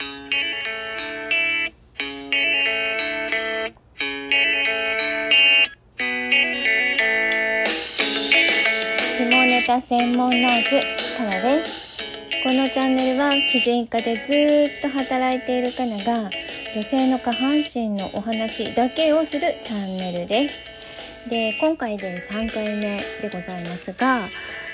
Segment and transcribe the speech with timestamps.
[0.00, 0.06] 下
[9.26, 10.80] ネタ専門ナース
[11.18, 11.98] カナです。
[12.42, 14.32] このチャンネルは婦人科でず
[14.78, 16.30] っと働いているカナが
[16.74, 20.62] 女性の下半身のお話だけをするチャンネルです。
[21.28, 24.20] で今回で3回目でございますが、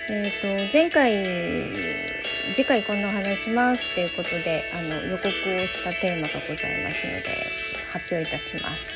[0.09, 2.16] えー、と前回
[2.55, 5.33] 次回こんなお話しますっていうことであの予告を
[5.67, 7.29] したテーマがございますので
[7.93, 8.91] 発表いたします。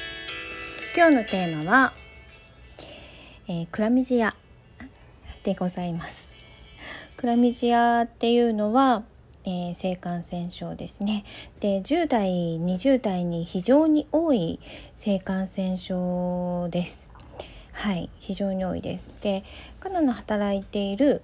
[0.97, 1.93] 今日のテーマは、
[3.49, 4.35] えー、クラミジア
[5.43, 6.31] でございます。
[7.17, 9.03] クラミジアっていうのは、
[9.45, 11.25] えー、性感染症ですね。
[11.59, 14.61] で10代20代に非常に多い
[14.97, 17.11] 性感染症です。
[17.73, 19.23] はい非常に多いです。
[19.23, 19.45] で
[19.81, 21.23] 彼女の働いている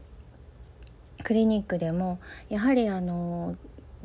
[1.26, 3.56] クリニックでもやはりあの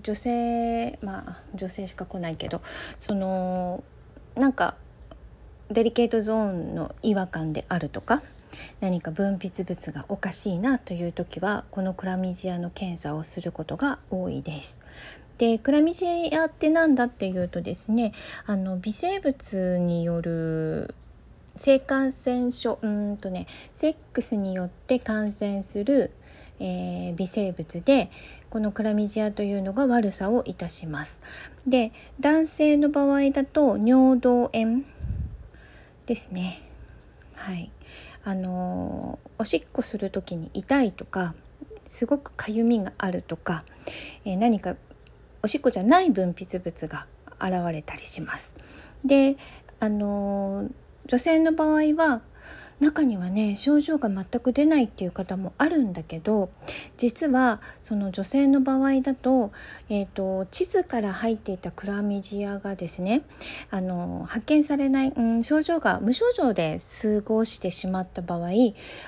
[0.02, 2.64] 女性まあ女性しか来ないけど
[3.00, 3.84] その
[4.34, 4.74] なんか
[5.70, 8.24] デリケートゾーンの違和感であるとか
[8.80, 14.80] 何か分泌物がおかしいなという時はこのクラミジアの検査をすることが多いです。
[15.38, 18.14] でクラミジアって何だっていうとですね
[18.48, 20.96] あの微生物による
[21.56, 26.10] 性感染症うんとねセックスによって感染する、
[26.64, 28.12] えー、微生物で
[28.52, 31.24] このクラミジアというのが悪さをいたします。
[31.66, 34.84] で男性の場合だと尿道炎
[36.06, 36.62] ですね。
[37.34, 37.72] はい。
[38.24, 41.34] あのおしっこする時に痛いとか
[41.88, 43.66] すごくかゆみがあるとか、
[44.26, 44.76] えー、何か
[45.42, 47.08] おしっこじゃない分泌物が
[47.40, 48.56] 現れたりします。
[49.04, 49.38] で
[49.80, 50.70] あの
[51.08, 52.22] 女性の場合は
[52.82, 56.50] 中にはね症状が全く出ないっていう方もあるんだけど
[56.98, 59.52] 実はその女性の場合だと,、
[59.90, 63.22] えーと、地図から入っていたクラミジアがですね
[63.70, 68.50] あの発見されない、うん、症状が無症状で過ごしてしまった場合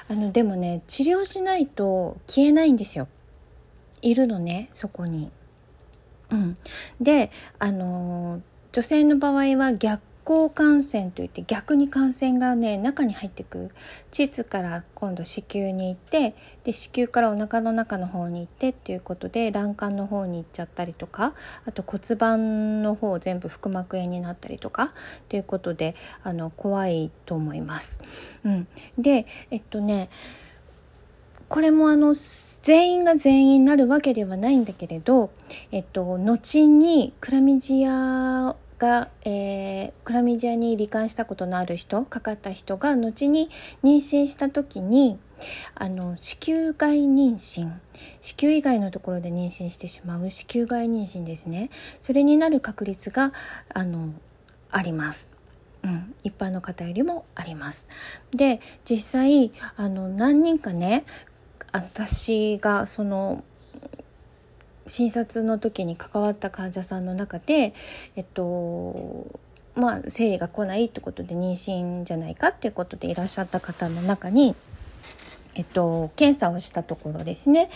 [0.07, 3.07] あのでもね治療しないと消えないんですよ。
[4.03, 5.31] いるのねそこに。
[6.29, 6.55] うん、
[6.99, 8.41] であの
[8.71, 13.71] 女性の場合は逆行感染といって逆に感染がね中に入ってく
[14.11, 21.33] 膣から今度子宮に行ってで子宮からお腹の中の方に行ってっていうことで卵管の方に行っちゃったりとか
[21.65, 24.89] あと骨盤の方全部腹膜炎になったりとかっ
[25.27, 28.01] ていうことであの怖いと思います。
[28.43, 28.67] うん、
[28.97, 30.09] でえっとね
[31.53, 32.15] これもあの
[32.63, 35.29] 全員が全員なるわけではないんだけれど、
[35.71, 43.49] えっと、後にクラミジアが、えー、クラミジアに罹患したことのある人かかった人が後に
[43.81, 45.17] 妊娠した時に
[45.73, 47.71] あの子宮外妊娠
[48.19, 51.69] 子宮以外のところで妊娠してしまう子宮外妊娠ですね
[52.01, 53.31] それになる確率が
[53.73, 54.13] あの
[54.69, 55.29] あります。
[55.83, 57.87] うん、一般の方よりもあります。
[58.31, 61.05] で実際あの何人かね
[61.71, 63.43] 私がその
[64.87, 67.73] 診察の時に関わった患者さんの中で
[68.15, 69.39] えっと
[69.75, 74.55] まあ生理が来ないってことで妊娠じゃないかっていうことでいらっしゃった方の中に
[75.55, 77.69] えっと検査をしたところですね。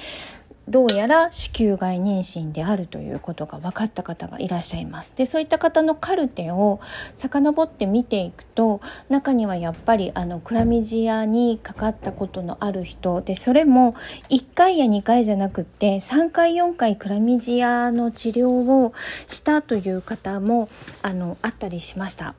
[0.67, 5.13] どうやら子宮外妊娠であるということが分かった方がいらっしゃいます。
[5.15, 6.81] でそういった方のカルテを
[7.13, 13.95] 遡って見ていくと中にはやっぱりあのクラミジアにかかったことのある人でそれも
[14.29, 18.93] 1回や2回じゃなくって3回4回クラミジアの治療を
[19.27, 20.67] したという方も
[21.01, 22.35] あのあったりしました。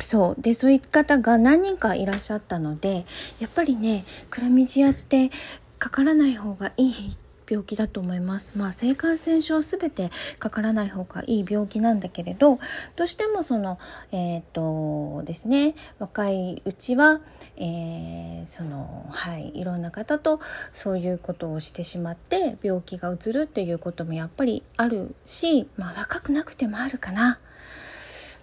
[0.00, 3.04] そうでそういう方が何人かいらっしゃったので
[3.40, 5.30] やっぱりねクラミジアって
[5.78, 7.16] かからない方がいい
[7.50, 8.52] 病気だと思います。
[8.56, 12.58] まあ、性感染症すべてかからない方がいい病気なんだけれど、
[12.96, 13.78] どうしてもその、
[14.12, 17.20] えっ、とですね、若いうちは、
[17.56, 20.40] えー、その、はい、いろんな方と
[20.72, 27.38] そういうことをしてしまって病気がうつるっていうこともやっぱりあるし、まあ、若くなくてもあるかな。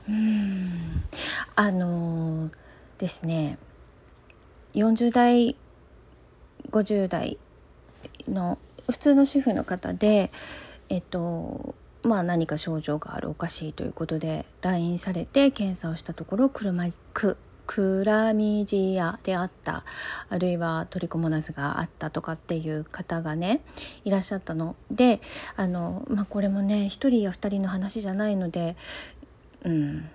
[0.07, 1.03] うん、
[1.55, 2.51] あのー、
[2.99, 3.57] ですね、
[4.73, 5.55] 40代
[6.71, 7.37] 50代
[8.27, 8.57] の
[8.89, 10.31] 普通の主婦の方で
[10.89, 19.83] えっとまあ何か症状があるおかしいということで来院されて検査をしたところクルマククラミジアであった
[20.29, 23.61] あるいはトリコモナスがあったとかっていう方がね
[24.03, 24.75] いらっしゃったの。
[24.91, 25.19] で
[25.55, 28.75] あの、まあ、これもね1人や2人の話じゃないので
[29.63, 30.09] うん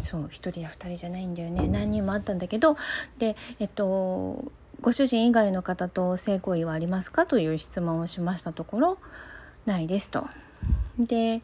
[0.00, 1.68] そう1人や2人じゃないんだよね。
[1.68, 2.76] 何人もあったんだけど
[3.18, 4.50] でえっと
[4.80, 8.98] ご主人以外の方と性行為はありますかという質問をしましたところ
[9.66, 10.28] ないですと
[10.98, 11.42] で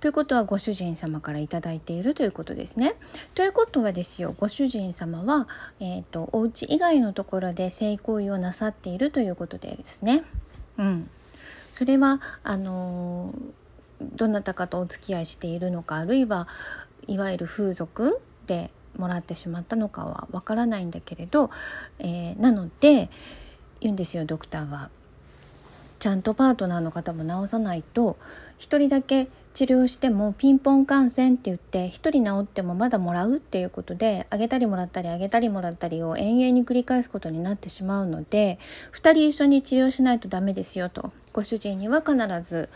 [0.00, 2.94] ということはご主人様から頂いているということですね。
[3.34, 5.48] ということはですよご主人様は、
[5.80, 10.22] えーと、お家以外のところで性行為をなさっているということでですね。
[10.78, 11.10] うん、
[11.74, 13.34] それはあの
[14.00, 16.46] どなたかとお付き合いしているのかあるいは
[17.08, 21.50] いわゆる風俗でもらってしまったのかはわからないんだけれど、
[21.98, 23.08] えー、なので
[23.80, 24.90] 言うんですよドクターは。
[25.98, 28.16] ちゃんとパートナーの方も治さないと
[28.60, 38.60] 1人だけ治療してもピンポン感染って言って1人治ってもまだもらうっていうことであげたりもらったりあげたりもらったりを延々に繰り返すことになってしまうので
[38.92, 42.16] 2人一緒に治療しないとダメですよとご主人には必
[42.48, 42.68] ず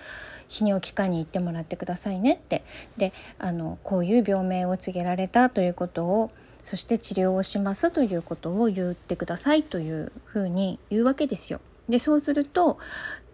[0.53, 2.63] 泌尿器科に行ってもらってくださいねって
[2.99, 6.31] であのこういう病名を告げられたということを
[6.63, 11.61] そして治療をしますということを言ってくださいというふうに言うわけですよ。
[11.89, 12.79] でそうすると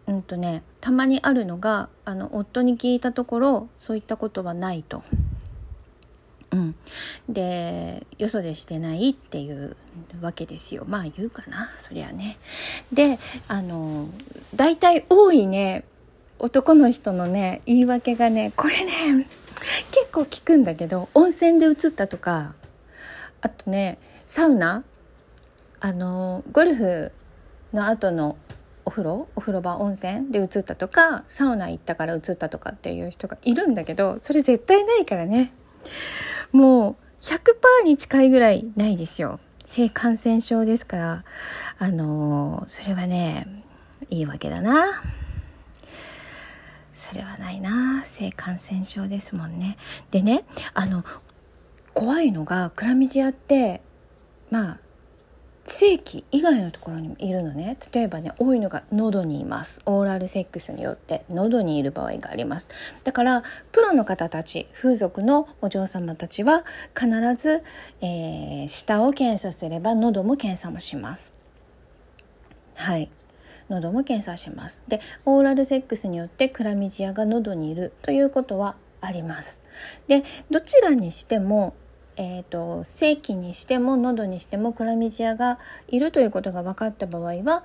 [0.06, 5.02] うんとねたまにあるのがあの夫に聞いたところそういったことはないと。
[6.50, 6.74] うん、
[7.28, 9.76] でよそでしてないっていう
[10.22, 12.38] わけですよまあ言うかなそりゃね。
[12.90, 13.18] で
[13.48, 14.08] あの
[14.54, 15.84] 大体多いね
[16.38, 19.26] 男の人のね言い訳がねこれね
[19.90, 22.54] 結構聞くんだけど温泉で移ったとか
[23.40, 24.84] あとねサウナ
[25.80, 27.12] あのゴルフ
[27.72, 28.36] の後の
[28.84, 35.52] お風呂お風呂場温泉で移ったとかサウナ行ったから移ったとかっていう人がいるんだけどそれ絶対ないからね。
[36.52, 39.40] もう100%に近いぐらいないですよ。
[39.66, 41.24] 性感染症ですから
[41.78, 43.64] あの、それはね
[44.08, 45.02] いいわけだな。
[46.98, 49.78] それはないな性感染症ですもんね。
[50.10, 51.04] でねあの
[51.94, 53.80] 怖いのがクラミジアって
[54.50, 54.78] まあ
[55.64, 57.76] 性器以外のところにもいるのね。
[57.92, 59.80] 例えばね多いのが喉にいます。
[59.86, 62.68] オーラルセックスによって喉にいる場合があります。
[63.04, 66.64] だからプロの方たち風俗のお嬢様たちは
[66.98, 67.62] 必ず、
[68.00, 71.32] えー、舌を検査すれば喉も検査もします。
[72.74, 73.08] はい。
[73.68, 79.60] 喉も検査しますでオーラルセックスによってクラミジアが喉にいるということはあります
[80.06, 81.74] でどちらにしても
[82.20, 87.62] えーと、正規にしても喉にしてもクラミジアがいるということが分かった場合は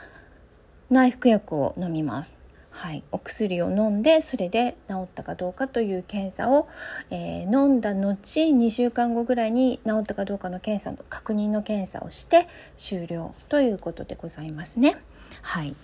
[0.91, 2.37] 内服薬を飲みます。
[2.69, 6.67] はい、お薬を飲んでそれで治ったかどうかという検査を、
[7.11, 8.15] えー、飲んだ後
[8.51, 14.97] 2週間後ぐらいに治ったかどうかの検査の確認の検査をして終了ということでございますね。
[15.41, 15.75] はい、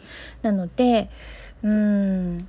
[0.41, 1.09] なので
[1.63, 2.47] うーん。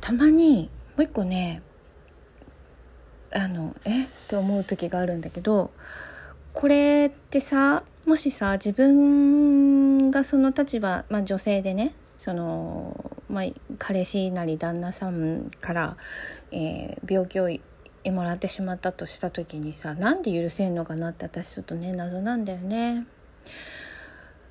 [0.00, 1.62] たまにもう一個ね
[3.32, 4.04] あのえ？
[4.04, 5.70] って思う時があるんだけど
[6.52, 13.44] これってさもしさ自分がその立場、まあ、女性でねその、まあ、
[13.78, 15.96] 彼氏なり旦那さんから、
[16.50, 17.50] えー、病気を
[18.10, 23.06] もらってしまったとした時にさなんで許せんのかなって私ちょっとね謎なんだよね。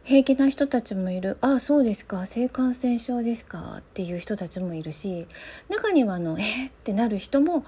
[0.10, 5.28] 平気な人たちもいる「ああそうですか性感染症ですか」っていう人たちもいるし
[5.70, 7.64] 中にはあの「えっ?」ってなる人も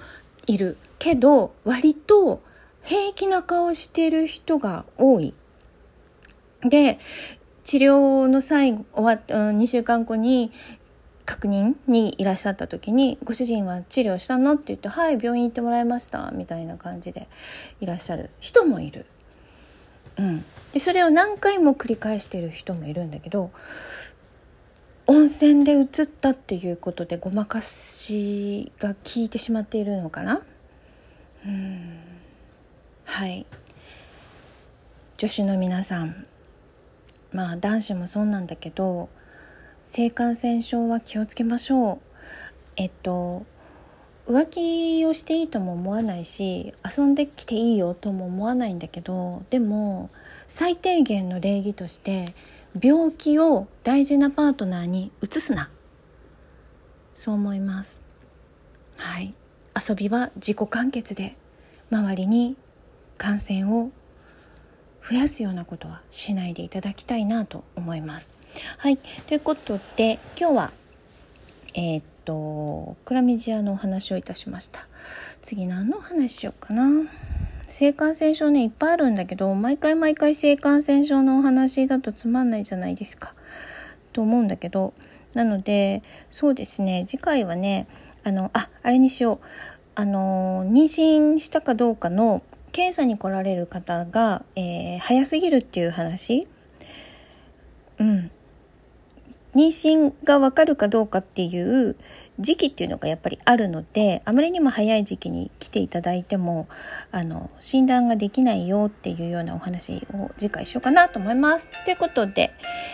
[0.47, 2.41] いるけど割と
[2.81, 5.35] 平気な顔してる人が多い。
[6.63, 6.97] で
[7.63, 10.51] 治療の際終わっ2週間後に
[11.27, 17.27] 確認にいらっしゃった時に「ご主人は治療したの?」って言って「はい病院行ってもらいました」みたいな感じで
[17.81, 19.05] いらっしゃる人もいる。
[20.17, 23.51] うん、でそれを何回も繰り返してる人もいるんだけど
[25.07, 30.41] 温泉で移ったっていうことでごまかしが効いてしまっているのかな？
[31.45, 31.99] うん。
[33.05, 33.45] はい。
[35.17, 36.27] 女子の皆さん。
[37.31, 39.09] まあ男子もそうなんだけど
[39.83, 41.99] 性感染症は気をつけましょう。
[42.75, 43.45] えっと
[44.31, 50.09] 浮気をしていいとも思わないし遊んできていいよとも思わないんだけどでも
[50.47, 52.33] 最低限の礼儀として
[52.79, 55.69] 病気を大事なパートナーに移すな。
[57.15, 58.01] そう思います。
[58.97, 59.33] はい。
[59.89, 61.35] 遊びは自己完結で
[61.91, 62.55] 周りに
[63.17, 63.91] 感染を
[65.03, 68.33] 増やすようなことはしないでいただきたいなと思います。
[68.77, 68.97] はい。
[68.97, 70.71] ということで今日は
[71.73, 74.87] えー、っとクラミジアのお話をいたしました。
[75.41, 76.87] 次何の話しようかな。
[77.63, 83.33] 性感染症ねいっぱいあるんだけど毎回毎回性感染症のお話だとつまんないじゃないですか。
[84.13, 84.93] と思うんだけど
[85.33, 87.87] なのでそうですね次回はね
[88.23, 89.45] あのああれにしよう。
[89.93, 96.47] あの妊娠したかどうかの検査に来られる方が、えー、早すぎるっていう話。
[97.99, 98.31] うん。
[99.55, 101.97] 妊娠がわかるかどうかっていう
[102.39, 106.67] 時期っていうのがやっぱりあるのであまりにも早い時期に来ていただいても
[107.11, 111.69] あの診断ができないよっていうようなお話を次回しようかなと思います。
[111.85, 112.53] ということで、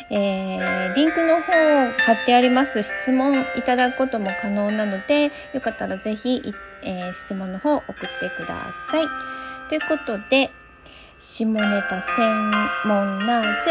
[0.09, 6.41] えー、リンクの方を貼ってあります質問いただくことも可能なのでよかったら是非、
[6.83, 9.05] えー、質問の方送ってください。
[9.69, 10.49] ということで
[11.19, 11.59] 下ネ
[11.89, 12.51] タ専
[12.85, 13.69] 門ナース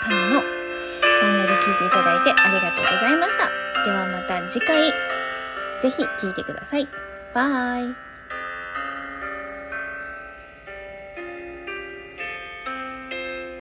[0.00, 3.50] かなのャンネル聞いていただいてありがとうございました。
[3.84, 4.92] ではまた次回、
[5.82, 6.88] ぜひ聴いてください。
[7.34, 8.03] バイ。